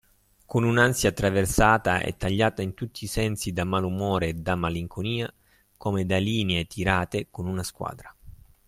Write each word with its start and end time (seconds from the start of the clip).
con 0.47 0.63
un 0.63 0.79
ansia 0.79 1.09
attraversata 1.09 1.99
e 2.01 2.17
tagliata 2.17 2.63
in 2.63 2.73
tutti 2.73 3.03
i 3.03 3.07
sensi 3.07 3.53
da 3.53 3.65
malumore 3.65 4.29
e 4.29 4.33
da 4.33 4.55
malinconia, 4.55 5.31
come 5.77 6.07
da 6.07 6.17
linee 6.17 6.65
tirate 6.65 7.27
con 7.29 7.45
una 7.45 7.61
squadra. 7.61 8.11